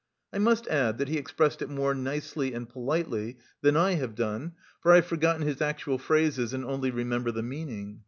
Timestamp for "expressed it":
1.19-1.69